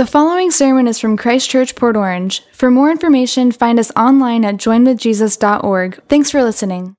[0.00, 2.42] The following sermon is from Christ Church, Port Orange.
[2.52, 6.02] For more information, find us online at joinwithjesus.org.
[6.08, 6.96] Thanks for listening.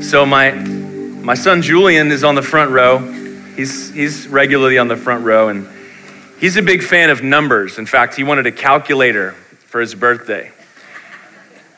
[0.00, 2.96] So my my son Julian is on the front row.
[3.56, 5.68] He's he's regularly on the front row and
[6.40, 7.76] he's a big fan of numbers.
[7.76, 9.32] In fact, he wanted a calculator
[9.66, 10.50] for his birthday.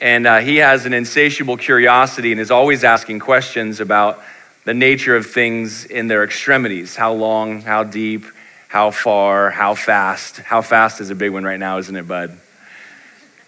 [0.00, 4.22] And uh, he has an insatiable curiosity and is always asking questions about
[4.64, 8.26] the nature of things in their extremities how long, how deep,
[8.74, 10.38] how far, how fast.
[10.38, 12.36] How fast is a big one right now, isn't it, bud?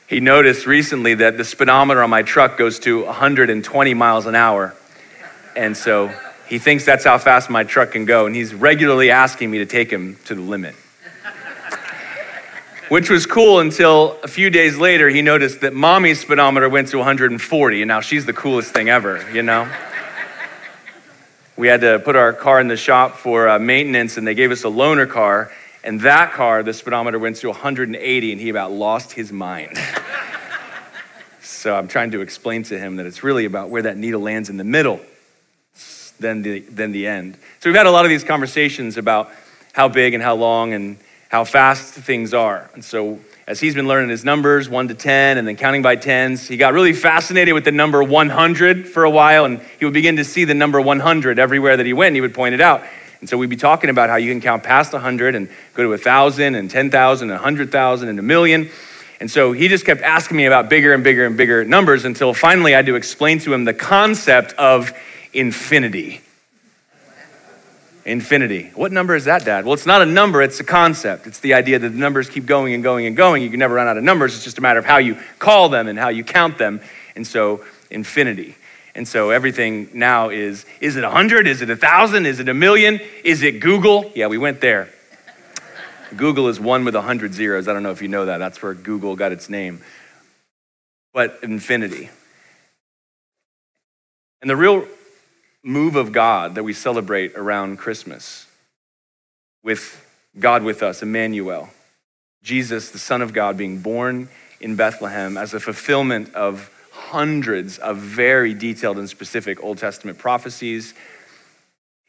[0.06, 4.72] He noticed recently that the speedometer on my truck goes to 120 miles an hour.
[5.56, 6.12] And so
[6.46, 8.26] he thinks that's how fast my truck can go.
[8.26, 10.76] And he's regularly asking me to take him to the limit.
[12.88, 16.98] Which was cool until a few days later, he noticed that mommy's speedometer went to
[16.98, 17.82] 140.
[17.82, 19.68] And now she's the coolest thing ever, you know?
[21.56, 24.50] We had to put our car in the shop for uh, maintenance, and they gave
[24.50, 25.50] us a loaner car.
[25.82, 29.78] And that car, the speedometer went to 180, and he about lost his mind.
[31.40, 34.50] so I'm trying to explain to him that it's really about where that needle lands
[34.50, 35.00] in the middle
[36.20, 37.38] than the, than the end.
[37.60, 39.30] So we've had a lot of these conversations about
[39.72, 42.70] how big and how long and how fast things are.
[42.74, 45.94] And so as he's been learning his numbers, one to 10, and then counting by
[45.94, 49.94] tens, he got really fascinated with the number 100 for a while, and he would
[49.94, 52.60] begin to see the number 100 everywhere that he went, and he would point it
[52.60, 52.82] out.
[53.20, 55.90] And so we'd be talking about how you can count past 100 and go to
[55.90, 58.68] 1,000 and 10,000 and 100,000 and a million.
[59.20, 62.34] And so he just kept asking me about bigger and bigger and bigger numbers until
[62.34, 64.92] finally I had to explain to him the concept of
[65.32, 66.20] infinity
[68.06, 68.70] infinity.
[68.74, 69.64] What number is that, Dad?
[69.64, 71.26] Well, it's not a number, it's a concept.
[71.26, 73.42] It's the idea that the numbers keep going and going and going.
[73.42, 74.34] You can never run out of numbers.
[74.34, 76.80] It's just a matter of how you call them and how you count them.
[77.16, 78.56] And so, infinity.
[78.94, 81.46] And so, everything now is is it 100?
[81.46, 82.26] Is it 1,000?
[82.26, 83.00] Is it a million?
[83.24, 84.12] Is it googol?
[84.14, 84.88] Yeah, we went there.
[86.14, 87.66] googol is one with 100 zeros.
[87.66, 88.38] I don't know if you know that.
[88.38, 89.82] That's where Google got its name.
[91.12, 92.10] But infinity.
[94.42, 94.86] And the real
[95.66, 98.46] move of God that we celebrate around Christmas
[99.64, 100.00] with
[100.38, 101.68] God with us, Emmanuel,
[102.44, 104.28] Jesus, the Son of God, being born
[104.60, 110.94] in Bethlehem as a fulfillment of hundreds of very detailed and specific Old Testament prophecies,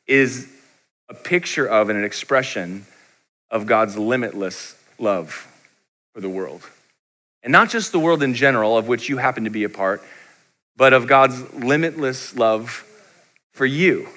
[0.06, 0.48] is
[1.10, 2.86] a picture of and an expression
[3.50, 5.48] of God's limitless love
[6.14, 6.62] for the world.
[7.42, 10.04] And not just the world in general, of which you happen to be a part,
[10.76, 12.84] but of God's limitless love
[13.58, 14.08] for you.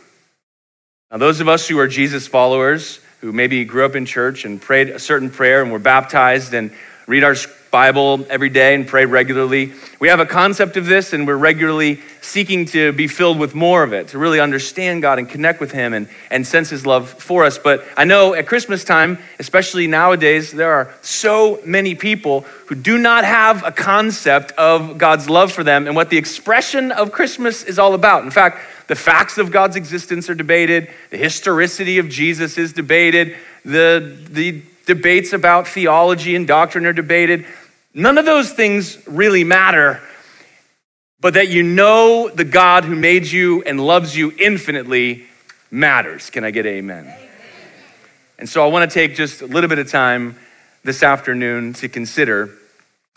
[1.11, 4.61] Now, those of us who are Jesus followers, who maybe grew up in church and
[4.61, 6.71] prayed a certain prayer and were baptized and
[7.07, 7.35] read our
[7.71, 12.01] Bible every day and pray regularly, we have a concept of this and we're regularly
[12.21, 15.71] seeking to be filled with more of it, to really understand God and connect with
[15.73, 17.59] Him and, and sense His love for us.
[17.59, 22.99] But I know at Christmas time, especially nowadays, there are so many people who do
[22.99, 27.63] not have a concept of God's love for them and what the expression of Christmas
[27.63, 28.25] is all about.
[28.25, 28.59] In fact,
[28.91, 34.63] the facts of God's existence are debated, the historicity of Jesus is debated, the, the
[34.85, 37.47] debates about theology and doctrine are debated.
[37.95, 40.01] None of those things really matter,
[41.21, 45.25] but that you know the God who made you and loves you infinitely
[45.71, 46.29] matters.
[46.29, 47.05] Can I get amen?
[47.05, 47.29] amen?
[48.41, 50.35] And so I want to take just a little bit of time
[50.83, 52.51] this afternoon to consider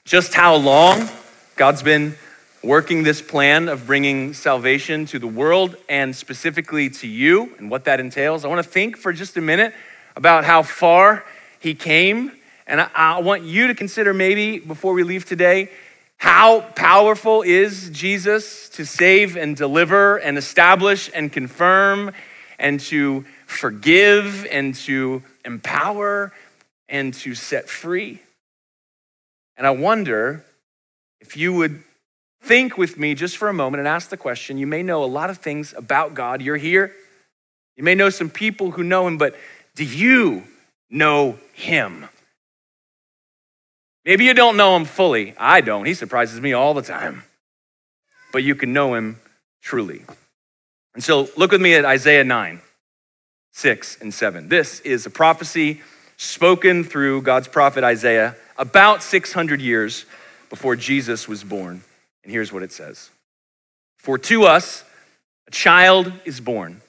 [0.05, 1.09] just how long
[1.55, 2.15] God's been
[2.63, 7.83] working this plan of bringing salvation to the world and specifically to you and what
[7.83, 8.45] that entails.
[8.45, 9.73] I want to think for just a minute
[10.15, 11.25] about how far
[11.59, 12.31] he came.
[12.65, 15.69] And I, I, want you to consider maybe before we leave today
[16.15, 22.11] how powerful is Jesus to save and deliver and establish and confirm
[22.57, 26.31] and to forgive and to empower
[26.87, 28.21] and to set free.
[29.57, 30.45] And I wonder
[31.19, 31.83] if you would
[32.43, 34.57] think with me just for a moment and ask the question.
[34.57, 36.41] You may know a lot of things about God.
[36.41, 36.93] You're here.
[37.75, 39.35] You may know some people who know him, but
[39.75, 40.43] do you
[40.89, 42.07] know him?
[44.05, 45.33] Maybe you don't know him fully.
[45.37, 45.85] I don't.
[45.85, 47.23] He surprises me all the time.
[48.33, 49.19] But you can know him
[49.61, 50.03] truly.
[50.93, 52.61] And so look with me at Isaiah 9,
[53.53, 54.49] 6 and 7.
[54.49, 55.81] This is a prophecy
[56.17, 60.05] spoken through God's prophet Isaiah about 600 years
[60.49, 61.81] before Jesus was born.
[62.23, 63.09] And here's what it says
[63.97, 64.83] For to us
[65.47, 66.81] a child is born,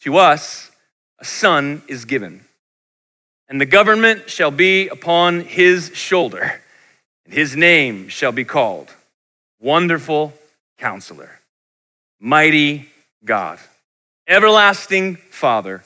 [0.00, 0.70] to us
[1.18, 2.44] a son is given,
[3.48, 6.60] and the government shall be upon his shoulder,
[7.24, 8.92] and his name shall be called
[9.60, 10.32] Wonderful
[10.78, 11.40] Counselor,
[12.20, 12.88] Mighty
[13.24, 13.58] God,
[14.26, 15.82] Everlasting Father,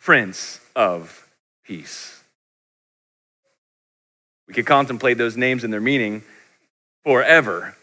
[0.00, 1.26] Prince of
[1.64, 2.22] Peace.
[4.48, 6.22] We could contemplate those names and their meaning
[7.04, 7.76] forever.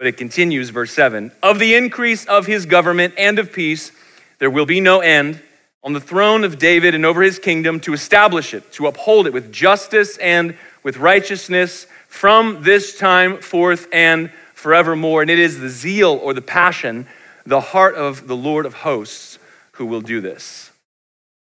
[0.00, 3.92] But it continues, verse 7 Of the increase of his government and of peace,
[4.38, 5.38] there will be no end
[5.84, 9.34] on the throne of David and over his kingdom to establish it, to uphold it
[9.34, 15.20] with justice and with righteousness from this time forth and forevermore.
[15.20, 17.06] And it is the zeal or the passion,
[17.44, 19.38] the heart of the Lord of hosts
[19.72, 20.70] who will do this.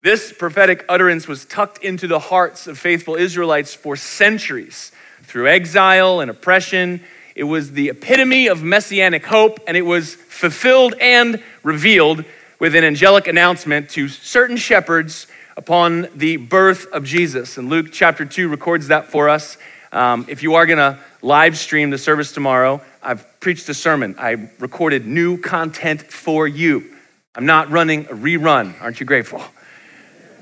[0.02, 4.90] This prophetic utterance was tucked into the hearts of faithful Israelites for centuries
[5.22, 7.04] through exile and oppression.
[7.38, 12.24] It was the epitome of messianic hope, and it was fulfilled and revealed
[12.58, 17.56] with an angelic announcement to certain shepherds upon the birth of Jesus.
[17.56, 19.56] And Luke chapter 2 records that for us.
[19.92, 24.16] Um, if you are going to live stream the service tomorrow, I've preached a sermon.
[24.18, 26.92] I recorded new content for you.
[27.36, 28.82] I'm not running a rerun.
[28.82, 29.44] Aren't you grateful?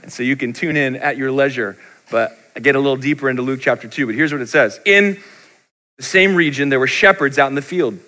[0.02, 1.76] And so you can tune in at your leisure.
[2.10, 4.06] But I get a little deeper into Luke chapter 2.
[4.06, 5.22] But here's what it says In
[5.96, 7.98] the same region, there were shepherds out in the field,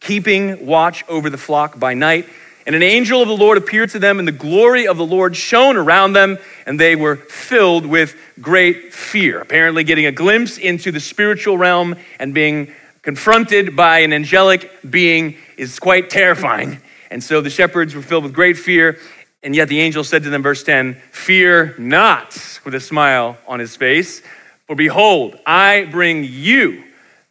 [0.00, 2.28] keeping watch over the flock by night.
[2.66, 5.34] And an angel of the Lord appeared to them, and the glory of the Lord
[5.34, 9.40] shone around them, and they were filled with great fear.
[9.40, 12.72] Apparently, getting a glimpse into the spiritual realm and being
[13.02, 16.80] confronted by an angelic being is quite terrifying.
[17.10, 18.98] And so the shepherds were filled with great fear,
[19.42, 23.58] and yet the angel said to them, verse 10, Fear not, with a smile on
[23.58, 24.22] his face,
[24.66, 26.84] for behold, I bring you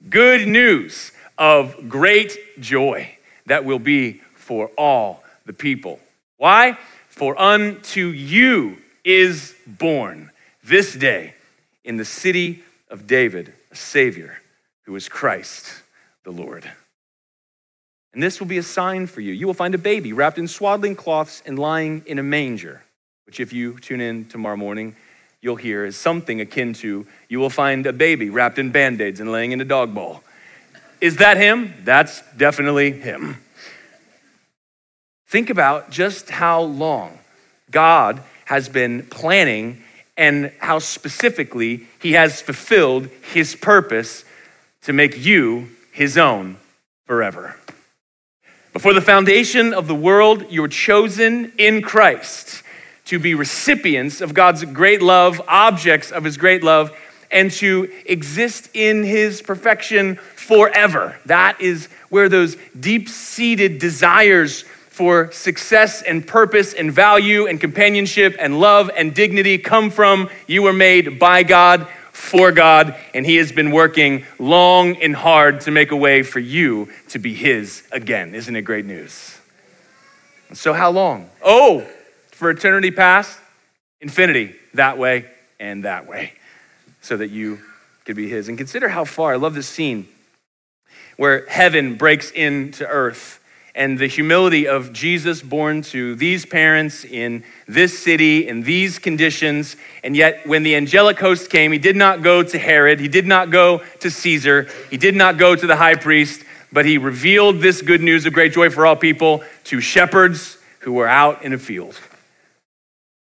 [0.08, 3.10] good news of great joy
[3.48, 6.00] that will be for all the people.
[6.38, 6.78] Why?
[7.10, 10.32] For unto you is born
[10.64, 11.34] this day
[11.84, 14.38] in the city of David a Savior
[14.84, 15.84] who is Christ
[16.24, 16.70] the Lord.
[18.14, 19.34] And this will be a sign for you.
[19.34, 22.82] You will find a baby wrapped in swaddling cloths and lying in a manger,
[23.26, 24.96] which, if you tune in tomorrow morning,
[25.42, 29.20] you'll hear is something akin to you will find a baby wrapped in band aids
[29.20, 30.22] and laying in a dog bowl.
[31.00, 31.74] Is that him?
[31.84, 33.38] That's definitely him.
[35.28, 37.18] Think about just how long
[37.72, 39.84] God has been planning
[40.18, 44.26] and how specifically he has fulfilled his purpose
[44.82, 46.58] to make you his own
[47.06, 47.56] forever.
[48.74, 52.64] Before the foundation of the world, you were chosen in Christ
[53.10, 56.96] to be recipients of God's great love, objects of his great love,
[57.32, 61.18] and to exist in his perfection forever.
[61.26, 68.36] That is where those deep seated desires for success and purpose and value and companionship
[68.38, 70.30] and love and dignity come from.
[70.46, 75.62] You were made by God for God, and He has been working long and hard
[75.62, 78.36] to make a way for you to be His again.
[78.36, 79.36] Isn't it great news?
[80.54, 81.28] So, how long?
[81.42, 81.88] Oh,
[82.40, 83.38] for eternity past,
[84.00, 85.26] infinity, that way
[85.60, 86.32] and that way,
[87.02, 87.60] so that you
[88.06, 88.48] could be His.
[88.48, 90.08] And consider how far, I love this scene
[91.18, 93.42] where heaven breaks into earth
[93.76, 99.76] and the humility of Jesus born to these parents in this city in these conditions.
[100.02, 103.28] And yet, when the angelic host came, he did not go to Herod, he did
[103.28, 107.60] not go to Caesar, he did not go to the high priest, but he revealed
[107.60, 111.52] this good news of great joy for all people to shepherds who were out in
[111.52, 112.00] a field.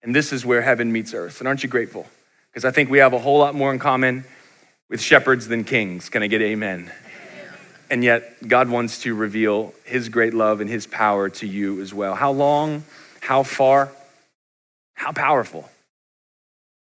[0.04, 1.40] And this is where heaven meets earth.
[1.40, 2.06] And aren't you grateful?
[2.50, 4.24] Because I think we have a whole lot more in common
[4.88, 6.08] with shepherds than kings.
[6.10, 6.92] Can I get amen?
[7.90, 11.92] And yet, God wants to reveal his great love and his power to you as
[11.92, 12.14] well.
[12.14, 12.84] How long?
[13.20, 13.90] How far?
[14.94, 15.68] How powerful?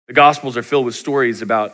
[0.07, 1.73] The Gospels are filled with stories about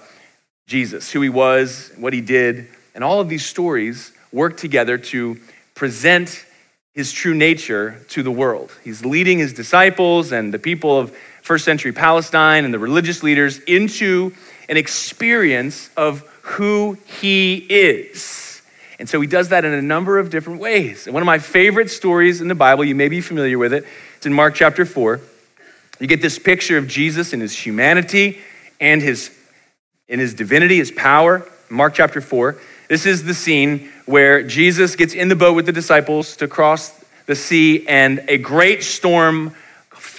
[0.67, 5.39] Jesus, who he was, what he did, and all of these stories work together to
[5.75, 6.46] present
[6.94, 8.72] his true nature to the world.
[8.84, 13.60] He's leading his disciples and the people of first century Palestine and the religious leaders
[13.60, 14.33] into
[14.69, 18.62] an experience of who he is.
[19.00, 21.07] And so he does that in a number of different ways.
[21.07, 23.86] And one of my favorite stories in the Bible, you may be familiar with it,
[24.17, 25.19] it's in Mark chapter 4.
[26.00, 28.39] You get this picture of Jesus in his humanity
[28.79, 29.36] and his
[30.07, 31.48] in his divinity, his power.
[31.69, 32.57] Mark chapter 4.
[32.89, 36.91] This is the scene where Jesus gets in the boat with the disciples to cross
[37.27, 39.55] the sea, and a great storm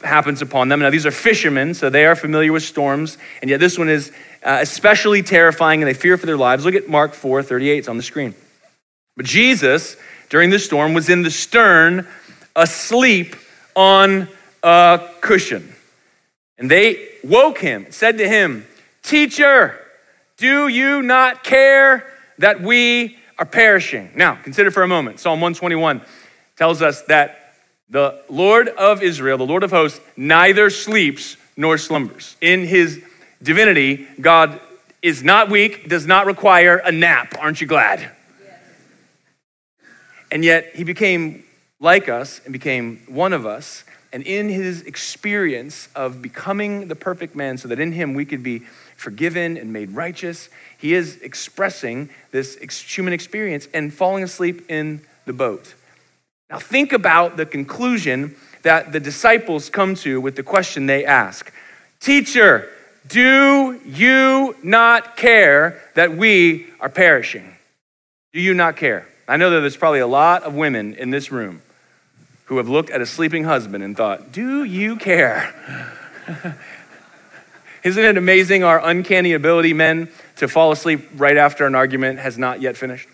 [0.05, 0.81] happens upon them.
[0.81, 4.13] Now, these are fishermen, so they are familiar with storms, and yet this one is
[4.43, 6.65] uh, especially terrifying, and they fear for their lives.
[6.65, 8.35] Look at Mark 4 38, it's on the screen.
[9.17, 9.97] But Jesus,
[10.29, 12.07] during the storm, was in the stern,
[12.57, 13.37] asleep
[13.75, 14.29] on
[14.63, 15.75] a cushion.
[16.59, 18.67] And they woke him, said to him,
[19.03, 19.79] Teacher,
[20.37, 22.07] do you not care
[22.39, 24.11] that we are perishing?
[24.15, 25.21] Now, consider for a moment.
[25.21, 26.03] Psalm 121
[26.57, 27.42] tells us that
[27.91, 32.37] the Lord of Israel, the Lord of hosts, neither sleeps nor slumbers.
[32.41, 33.03] In his
[33.43, 34.61] divinity, God
[35.03, 37.35] is not weak, does not require a nap.
[37.39, 38.11] Aren't you glad?
[40.31, 41.45] And yet he became
[41.81, 43.85] like us and became one of us.
[44.15, 48.43] And in his experience of becoming the perfect man, so that in him we could
[48.43, 48.61] be
[48.97, 50.49] forgiven and made righteous,
[50.79, 55.75] he is expressing this human experience and falling asleep in the boat.
[56.53, 61.51] Now, think about the conclusion that the disciples come to with the question they ask
[61.99, 62.69] Teacher,
[63.09, 67.57] do you not care that we are perishing?
[68.35, 69.09] Do you not care?
[69.27, 71.63] I know that there's probably a lot of women in this room
[72.45, 75.55] who have looked at a sleeping husband and thought, Do you care?
[77.83, 82.37] Isn't it amazing our uncanny ability, men, to fall asleep right after an argument has
[82.37, 83.09] not yet finished?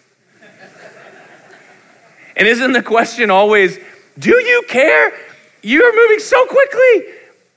[2.38, 3.78] And isn't the question always,
[4.18, 5.12] Do you care?
[5.62, 7.14] You're moving so quickly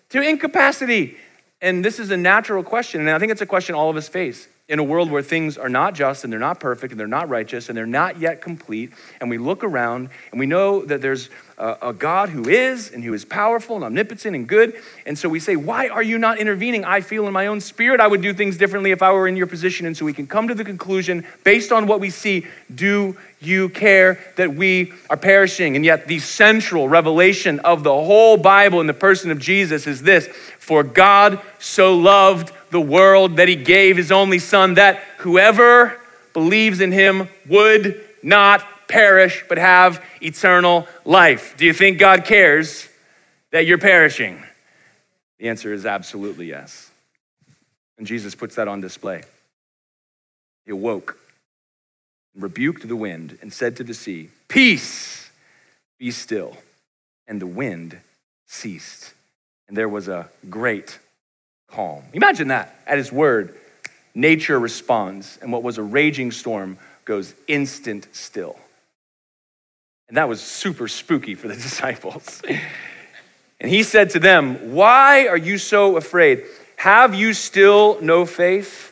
[0.10, 1.18] to incapacity.
[1.62, 4.10] And this is a natural question, and I think it's a question all of us
[4.10, 7.06] face in a world where things are not just and they're not perfect and they're
[7.06, 8.94] not righteous and they're not yet complete.
[9.20, 13.04] And we look around and we know that there's a, a, God who is and
[13.04, 14.82] who is powerful and omnipotent and good.
[15.06, 16.86] And so we say, Why are you not intervening?
[16.86, 19.36] I feel in my own spirit I would do things differently if I were in
[19.36, 19.86] your position.
[19.88, 23.68] And so we can come to the conclusion based on what we see do you
[23.68, 25.76] care that we are perishing?
[25.76, 30.02] And yet, the central revelation of the whole Bible in the person of Jesus is
[30.02, 36.00] this For God so loved the world that he gave his only son, that whoever
[36.34, 41.56] believes in him would not perish, but have eternal life.
[41.58, 42.88] Do you think God cares
[43.52, 44.42] that you're perishing?
[45.40, 46.90] The answer is absolutely yes.
[47.98, 49.24] And Jesus puts that on display.
[50.66, 51.18] He awoke,
[52.36, 55.30] rebuked the wind, and said to the sea, Peace,
[55.98, 56.56] be still.
[57.28, 57.98] And the wind
[58.48, 59.14] ceased.
[59.68, 61.00] And there was a great
[61.72, 62.04] calm.
[62.14, 62.76] Imagine that.
[62.86, 63.56] At his word,
[64.14, 68.58] nature responds, and what was a raging storm goes instant still.
[70.08, 72.42] And that was super spooky for the disciples.
[73.60, 76.44] and he said to them, Why are you so afraid?
[76.76, 78.90] Have you still no faith?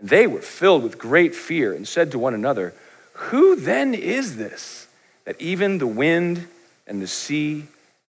[0.00, 2.74] And they were filled with great fear and said to one another,
[3.12, 4.88] Who then is this
[5.24, 6.48] that even the wind
[6.86, 7.64] and the sea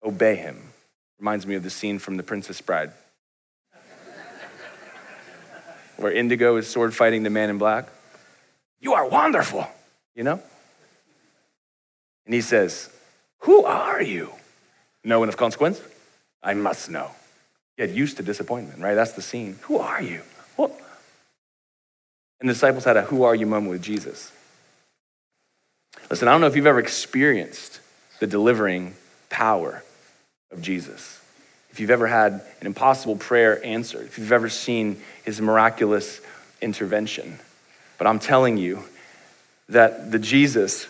[0.04, 0.60] obey him?
[1.20, 2.92] Reminds me of the scene from The Princess Bride
[5.98, 7.88] where Inigo is sword fighting the man in black.
[8.80, 9.68] You are wonderful,
[10.16, 10.42] you know?
[12.26, 12.90] And he says,
[13.40, 14.32] Who are you?
[15.04, 15.82] No one of consequence?
[16.44, 17.12] I must know.
[17.78, 18.96] Get used to disappointment, right?
[18.96, 19.58] That's the scene.
[19.64, 20.22] Who are you?
[20.58, 20.72] Well,
[22.40, 24.32] and the disciples had a who are you moment with Jesus.
[26.10, 27.80] Listen, I don't know if you've ever experienced
[28.20, 28.96] the delivering
[29.30, 29.84] power
[30.52, 31.22] of Jesus
[31.76, 36.22] if you've ever had an impossible prayer answered, if you've ever seen his miraculous
[36.62, 37.38] intervention.
[37.98, 38.86] But I'm telling you
[39.68, 40.88] that the Jesus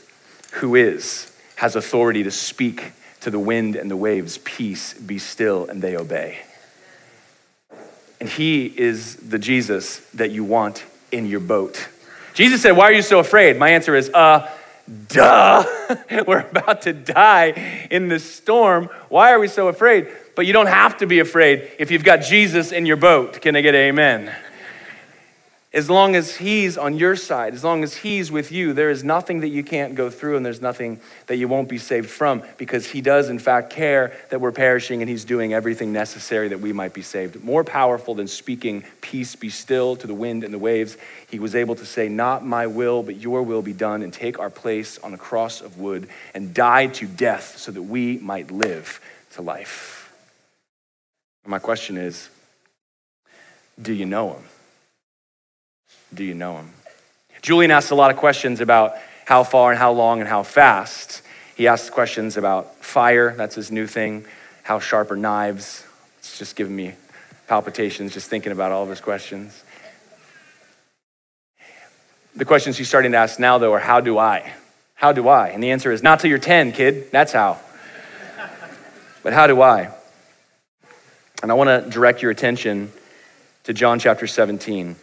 [0.52, 5.66] who is has authority to speak to the wind and the waves, peace, be still,
[5.66, 6.38] and they obey.
[8.20, 11.90] And he is the Jesus that you want in your boat.
[12.36, 13.58] Jesus said, Why are you so afraid?
[13.58, 14.48] My answer is, uh,
[15.08, 15.66] duh.
[16.28, 18.90] We're about to die in the storm.
[19.10, 20.10] Why are we so afraid?
[20.36, 23.42] But you don't have to be afraid if you've got Jesus in your boat.
[23.42, 24.34] Can I get amen?
[25.76, 29.04] As long as He's on your side, as long as He's with you, there is
[29.04, 32.44] nothing that you can't go through and there's nothing that you won't be saved from
[32.58, 36.62] because He does, in fact, care that we're perishing and He's doing everything necessary that
[36.62, 37.44] we might be saved.
[37.44, 40.96] More powerful than speaking, Peace be still to the wind and the waves,
[41.30, 44.40] He was able to say, Not my will, but your will be done, and take
[44.40, 48.50] our place on a cross of wood and die to death so that we might
[48.50, 49.02] live
[49.32, 49.95] to life.
[51.46, 52.30] My question is
[53.82, 54.44] do you know him?
[56.14, 56.72] Do you know him?
[57.42, 61.22] Julian asked a lot of questions about how far and how long and how fast.
[61.56, 64.26] He asked questions about fire, that's his new thing.
[64.64, 65.86] How sharp are knives?
[66.20, 66.94] It's just giving me
[67.48, 69.64] palpitations just thinking about all of his questions.
[72.36, 74.52] The questions he's starting to ask now, though, are how do I?
[74.96, 75.50] How do I?
[75.50, 77.12] And the answer is not till you're 10, kid.
[77.12, 77.60] That's how.
[79.24, 79.94] but how do I?
[81.46, 82.92] And I want to direct your attention
[83.66, 84.96] to John chapter 17,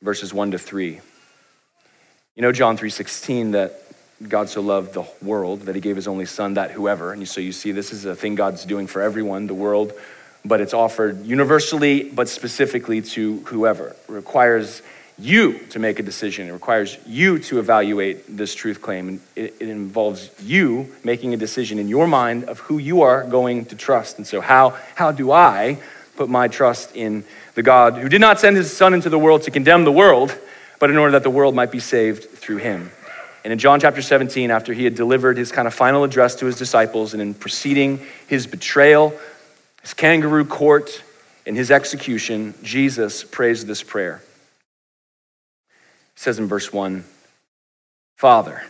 [0.00, 0.98] verses 1 to 3.
[2.34, 3.82] You know John 3:16 that
[4.26, 7.42] God so loved the world that he gave his only son that whoever and so
[7.42, 9.92] you see this is a thing God's doing for everyone the world
[10.42, 14.80] but it's offered universally but specifically to whoever it requires
[15.18, 16.48] you to make a decision.
[16.48, 19.20] It requires you to evaluate this truth claim.
[19.34, 23.64] It, it, involves you making a decision in your mind of who you are going
[23.66, 24.18] to trust.
[24.18, 25.78] And so, how, how do I
[26.16, 29.42] put my trust in the God who did not send his Son into the world
[29.42, 30.36] to condemn the world,
[30.78, 32.90] but in order that the world might be saved through him.
[33.44, 36.46] And in John chapter 17, after he had delivered his kind of final address to
[36.46, 39.12] his disciples, and in preceding his betrayal,
[39.80, 41.02] his kangaroo court,
[41.46, 44.22] and his execution, Jesus prays this prayer.
[46.18, 47.04] Says in verse 1
[48.16, 48.64] Father,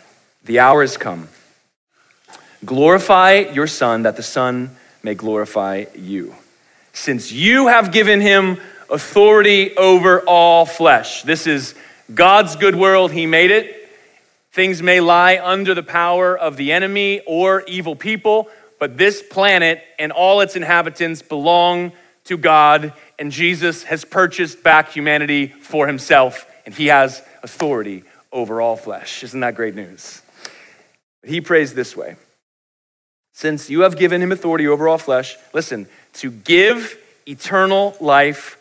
[0.45, 1.29] the hour has come.
[2.63, 6.35] Glorify your Son, that the Son may glorify you.
[6.93, 8.59] Since you have given him
[8.91, 11.23] authority over all flesh.
[11.23, 11.75] This is
[12.13, 13.89] God's good world, He made it.
[14.53, 19.83] Things may lie under the power of the enemy or evil people, but this planet
[19.99, 21.93] and all its inhabitants belong
[22.25, 28.61] to God, and Jesus has purchased back humanity for himself, and he has authority over
[28.61, 29.25] all flesh.
[29.25, 30.21] Isn't that great news?
[31.25, 32.17] He prays this way
[33.33, 38.59] Since you have given him authority over all flesh, listen, to give eternal life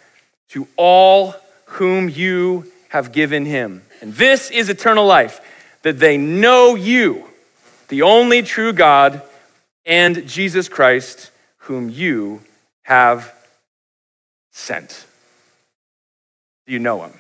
[0.50, 3.84] to all whom you have given him.
[4.02, 5.42] And this is eternal life,
[5.82, 7.26] that they know you,
[7.90, 9.22] the only true God,
[9.86, 12.42] and Jesus Christ, whom you
[12.84, 13.34] have
[14.52, 15.06] sent.
[16.66, 17.14] Do you know him?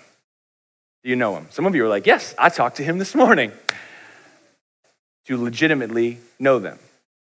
[1.07, 1.47] Do you know him?
[1.51, 3.53] Some of you are like, Yes, I talked to him this morning.
[5.23, 6.77] Do you legitimately know them?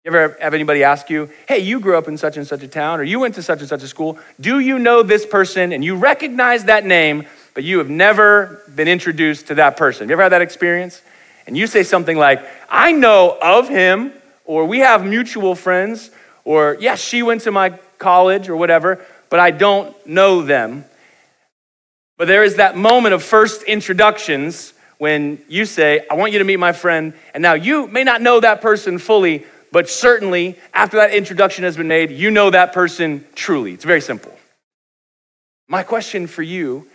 [0.04, 2.68] You ever have anybody ask you, hey, you grew up in such and such a
[2.68, 4.18] town, or you went to such and such a school.
[4.38, 5.72] Do you know this person?
[5.72, 10.10] And you recognize that name, but you have never been introduced to that person.
[10.10, 11.00] You ever had that experience?
[11.46, 14.12] And you say something like, I know of him,
[14.44, 16.10] or we have mutual friends,
[16.44, 20.84] or yes, yeah, she went to my college, or whatever, but I don't know them.
[22.20, 26.44] But there is that moment of first introductions when you say, I want you to
[26.44, 30.98] meet my friend, and now you may not know that person fully, but certainly after
[30.98, 33.72] that introduction has been made, you know that person truly.
[33.72, 34.36] It's very simple.
[35.66, 36.86] My question for you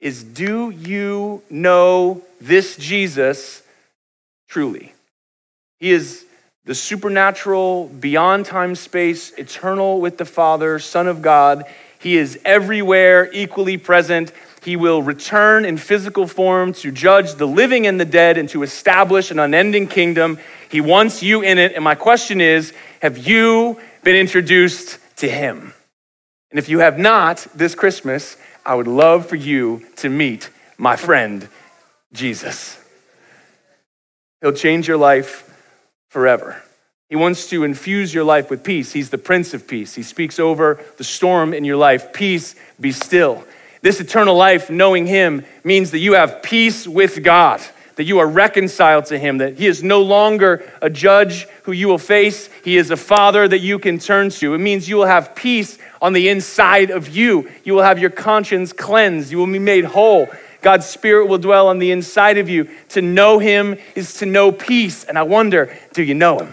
[0.00, 3.62] is Do you know this Jesus
[4.48, 4.92] truly?
[5.78, 6.24] He is
[6.64, 11.66] the supernatural, beyond time space, eternal with the Father, Son of God.
[12.00, 14.32] He is everywhere, equally present.
[14.64, 18.62] He will return in physical form to judge the living and the dead and to
[18.62, 20.38] establish an unending kingdom.
[20.70, 21.72] He wants you in it.
[21.74, 25.74] And my question is have you been introduced to him?
[26.50, 30.48] And if you have not this Christmas, I would love for you to meet
[30.78, 31.48] my friend,
[32.12, 32.78] Jesus.
[34.40, 35.48] He'll change your life
[36.08, 36.62] forever.
[37.08, 38.92] He wants to infuse your life with peace.
[38.92, 39.94] He's the Prince of Peace.
[39.94, 42.12] He speaks over the storm in your life.
[42.12, 43.44] Peace, be still.
[43.82, 47.60] This eternal life, knowing Him, means that you have peace with God,
[47.96, 51.88] that you are reconciled to Him, that He is no longer a judge who you
[51.88, 52.48] will face.
[52.64, 54.54] He is a Father that you can turn to.
[54.54, 57.50] It means you will have peace on the inside of you.
[57.64, 59.32] You will have your conscience cleansed.
[59.32, 60.28] You will be made whole.
[60.60, 62.70] God's Spirit will dwell on the inside of you.
[62.90, 65.02] To know Him is to know peace.
[65.02, 66.52] And I wonder do you know Him?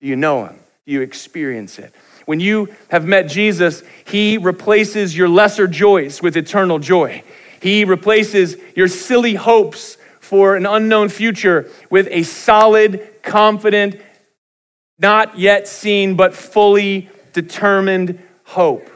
[0.00, 0.58] Do you know Him?
[0.84, 1.94] Do you experience it?
[2.26, 7.22] When you have met Jesus, He replaces your lesser joys with eternal joy.
[7.60, 14.00] He replaces your silly hopes for an unknown future with a solid, confident,
[14.98, 18.88] not yet seen, but fully determined hope.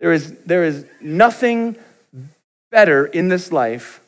[0.00, 1.76] There is, there is nothing
[2.70, 4.00] better in this life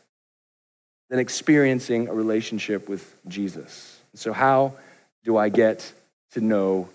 [1.09, 4.01] than experiencing a relationship with Jesus.
[4.14, 4.75] So, how
[5.25, 5.93] do I get
[6.33, 6.88] to know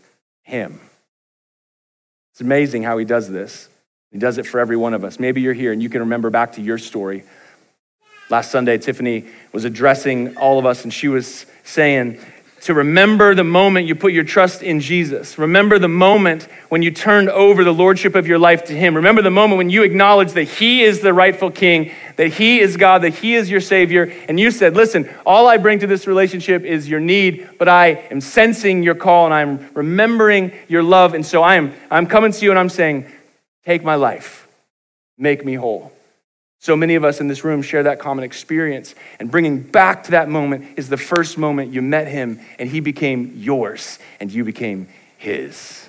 [0.43, 0.79] Him?
[2.35, 3.69] It's amazing how he does this.
[4.11, 5.21] He does it for every one of us.
[5.21, 7.23] Maybe you're here and you can remember back to your story.
[8.29, 12.19] Last Sunday, Tiffany was addressing all of us and she was saying,
[12.65, 15.37] to remember the moment you put your trust in Jesus.
[15.37, 18.95] Remember the moment when you turned over the lordship of your life to Him.
[18.95, 22.75] Remember the moment when you acknowledged that He is the rightful King, that He is
[22.75, 26.07] God, that He is your Savior, and you said, Listen, all I bring to this
[26.07, 31.13] relationship is your need, but I am sensing your call and I'm remembering your love.
[31.13, 33.05] And so I am I'm coming to you and I'm saying,
[33.63, 34.47] Take my life,
[35.19, 35.94] make me whole.
[36.65, 38.95] So many of us in this room share that common experience.
[39.19, 42.79] And bringing back to that moment is the first moment you met him and he
[42.79, 44.87] became yours and you became
[45.19, 45.87] his.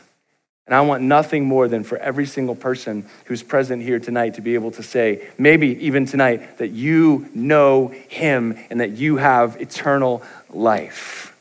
[0.66, 4.42] And I want nothing more than for every single person who's present here tonight to
[4.42, 9.58] be able to say, maybe even tonight, that you know him and that you have
[9.58, 11.34] eternal life.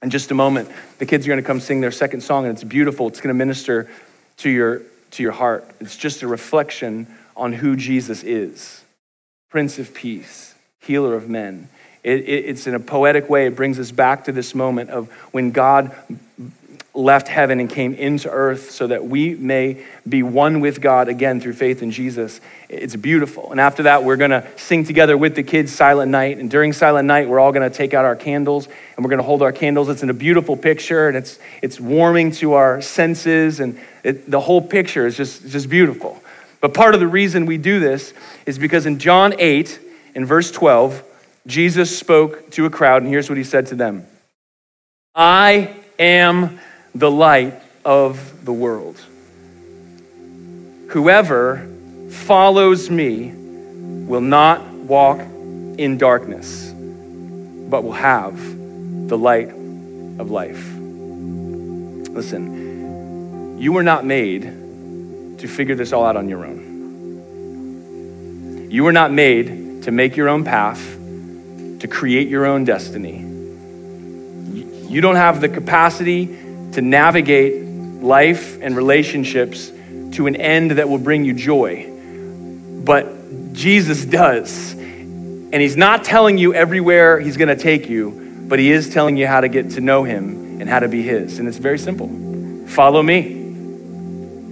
[0.00, 2.54] In just a moment, the kids are going to come sing their second song, and
[2.54, 3.08] it's beautiful.
[3.08, 3.90] It's going to minister
[4.38, 5.68] to your, to your heart.
[5.80, 8.82] It's just a reflection on who Jesus is
[9.50, 11.68] Prince of Peace, Healer of Men.
[12.02, 15.10] It, it, it's in a poetic way, it brings us back to this moment of
[15.32, 15.94] when God
[16.94, 21.40] left heaven and came into earth so that we may be one with God again
[21.40, 22.40] through faith in Jesus.
[22.68, 23.50] It's beautiful.
[23.50, 26.38] And after that, we're going to sing together with the kids Silent Night.
[26.38, 29.18] And during Silent Night, we're all going to take out our candles and we're going
[29.18, 29.88] to hold our candles.
[29.88, 33.58] It's in a beautiful picture and it's, it's warming to our senses.
[33.58, 36.22] And it, the whole picture is just, just beautiful.
[36.64, 38.14] But part of the reason we do this
[38.46, 39.78] is because in John 8,
[40.14, 41.04] in verse 12,
[41.46, 44.06] Jesus spoke to a crowd, and here's what he said to them
[45.14, 46.58] I am
[46.94, 48.98] the light of the world.
[50.88, 51.68] Whoever
[52.08, 58.38] follows me will not walk in darkness, but will have
[59.08, 60.64] the light of life.
[62.08, 64.63] Listen, you were not made
[65.44, 66.72] to figure this all out on your own.
[68.70, 70.80] You were not made to make your own path,
[71.80, 73.18] to create your own destiny.
[74.90, 76.26] You don't have the capacity
[76.72, 77.62] to navigate
[78.02, 79.70] life and relationships
[80.12, 81.90] to an end that will bring you joy.
[82.84, 84.72] But Jesus does.
[84.72, 89.18] And He's not telling you everywhere He's going to take you, but He is telling
[89.18, 91.38] you how to get to know Him and how to be His.
[91.38, 92.08] And it's very simple
[92.66, 93.43] follow me.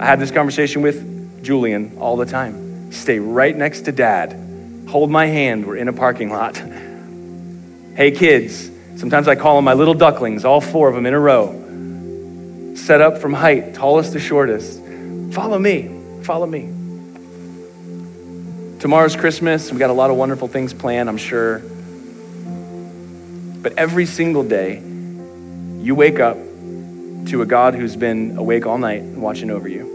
[0.02, 2.92] I have this conversation with Julian all the time.
[2.92, 4.36] Stay right next to dad.
[4.88, 5.66] Hold my hand.
[5.66, 6.56] We're in a parking lot.
[7.96, 8.70] hey, kids.
[8.96, 11.62] Sometimes I call them my little ducklings, all four of them in a row
[12.82, 14.82] set up from height, tallest to shortest.
[15.32, 16.00] Follow me.
[16.22, 16.62] Follow me.
[18.80, 19.70] Tomorrow's Christmas.
[19.70, 21.60] We've got a lot of wonderful things planned, I'm sure.
[23.62, 26.36] But every single day, you wake up
[27.26, 29.91] to a God who's been awake all night watching over you,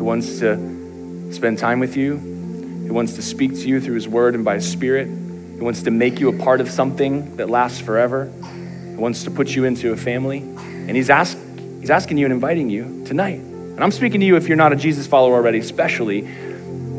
[0.00, 4.08] who wants to spend time with you, who wants to speak to you through his
[4.08, 7.50] word and by his spirit, who wants to make you a part of something that
[7.50, 10.38] lasts forever, who wants to put you into a family.
[10.38, 11.36] And he's asked
[11.80, 13.40] He's asking you and inviting you tonight.
[13.40, 16.22] And I'm speaking to you if you're not a Jesus follower already, especially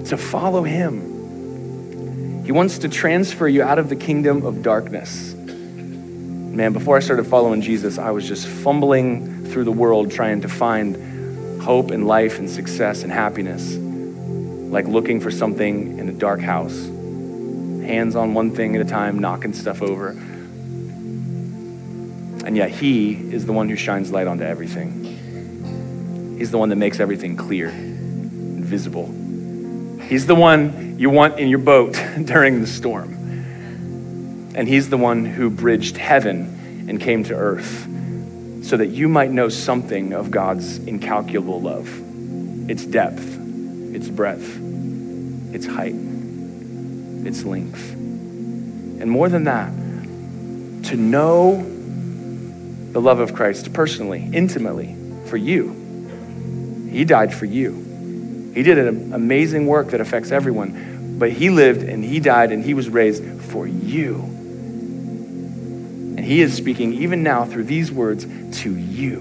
[0.06, 2.44] to follow him.
[2.46, 5.34] He wants to transfer you out of the kingdom of darkness.
[5.36, 10.50] Man, before I started following Jesus, I was just fumbling through the world trying to
[10.50, 11.11] find
[11.62, 13.76] hope and life and success and happiness,
[14.72, 19.20] like looking for something in a dark house, hands on one thing at a time,
[19.20, 20.16] knocking stuff over
[22.46, 26.38] and yet, He is the one who shines light onto everything.
[26.38, 29.06] He's the one that makes everything clear and visible.
[30.08, 31.94] He's the one you want in your boat
[32.26, 33.14] during the storm.
[34.56, 37.88] And He's the one who bridged heaven and came to earth
[38.72, 41.90] so that you might know something of God's incalculable love
[42.70, 43.20] its depth,
[43.94, 44.58] its breadth,
[45.54, 47.92] its height, its length.
[47.92, 49.74] And more than that,
[50.86, 51.58] to know
[52.94, 56.88] the love of Christ personally, intimately, for you.
[56.90, 57.74] He died for you.
[58.56, 62.64] He did an amazing work that affects everyone, but He lived and He died and
[62.64, 64.41] He was raised for you.
[66.32, 68.26] He is speaking even now through these words
[68.62, 69.20] to you,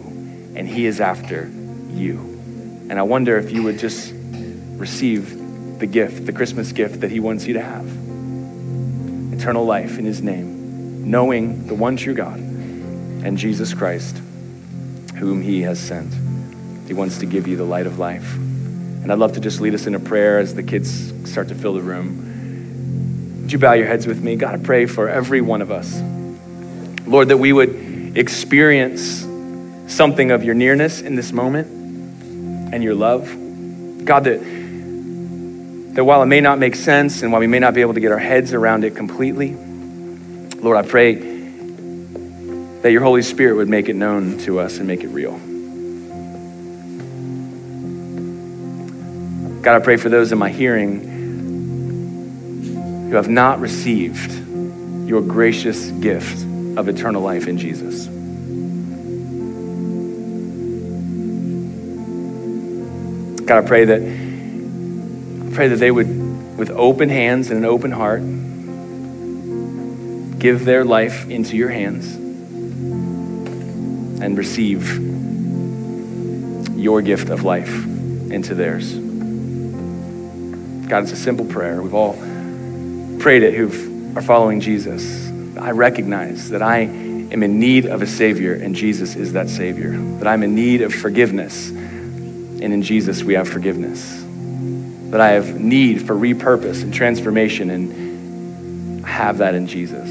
[0.55, 1.51] and He is after
[1.90, 2.18] you.
[2.88, 4.14] And I wonder if you would just
[4.77, 7.85] receive the gift, the Christmas gift that He wants you to have
[9.33, 14.16] eternal life in His name, knowing the one true God and Jesus Christ,
[15.16, 16.14] whom he has sent.
[16.87, 18.37] He wants to give you the light of life.
[18.37, 21.57] And I'd love to just lead us in a prayer as the kids start to
[21.57, 23.40] fill the room.
[23.42, 24.37] Would you bow your heads with me?
[24.37, 26.01] God, I pray for every one of us.
[27.11, 29.27] Lord, that we would experience
[29.92, 31.66] something of your nearness in this moment
[32.73, 33.25] and your love.
[34.05, 34.38] God, that,
[35.96, 38.01] that while it may not make sense and while we may not be able to
[38.01, 39.57] get our heads around it completely,
[40.61, 41.14] Lord, I pray
[42.83, 45.37] that your Holy Spirit would make it known to us and make it real.
[49.62, 51.01] God, I pray for those in my hearing
[53.11, 54.31] who have not received
[55.09, 56.46] your gracious gift
[56.77, 58.07] of eternal life in Jesus.
[63.47, 67.91] God, I pray that I pray that they would, with open hands and an open
[67.91, 68.21] heart,
[70.39, 72.15] give their life into your hands
[74.23, 74.99] and receive
[76.79, 77.73] your gift of life
[78.31, 78.95] into theirs.
[80.89, 81.83] God, it's a simple prayer.
[81.83, 82.15] We've all
[83.19, 83.67] prayed it who
[84.17, 85.30] are following Jesus.
[85.61, 89.92] I recognize that I am in need of a Savior, and Jesus is that Savior.
[90.18, 94.25] That I'm in need of forgiveness, and in Jesus we have forgiveness.
[95.11, 100.09] That I have need for repurpose and transformation, and I have that in Jesus.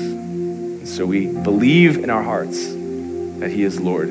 [0.95, 4.09] So we believe in our hearts that He is Lord.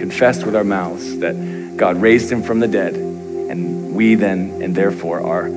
[0.00, 4.74] confessed with our mouths that God raised him from the dead, and we then and
[4.74, 5.48] therefore are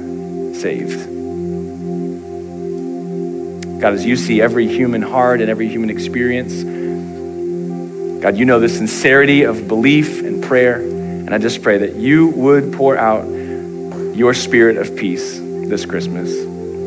[0.53, 1.12] saved.
[3.83, 6.53] God, as you see every human heart and every human experience,
[8.23, 10.75] God, you know the sincerity of belief and prayer.
[10.79, 13.25] And I just pray that you would pour out
[14.15, 16.33] your spirit of peace this Christmas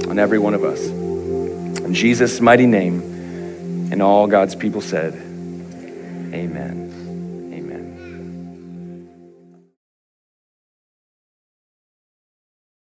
[0.08, 0.86] on every one of us.
[0.86, 3.02] In Jesus' mighty name,
[3.92, 5.12] and all God's people said,
[6.32, 6.85] Amen.